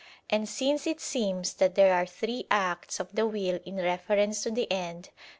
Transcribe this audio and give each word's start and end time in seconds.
And 0.31 0.49
since 0.49 0.87
it 0.87 0.99
seems 0.99 1.53
that 1.53 1.75
there 1.75 1.93
are 1.93 2.07
three 2.07 2.47
acts 2.49 2.99
of 2.99 3.13
the 3.13 3.27
will 3.27 3.59
in 3.65 3.75
reference 3.75 4.41
to 4.41 4.49
the 4.49 4.65
end; 4.71 5.09
viz. 5.15 5.23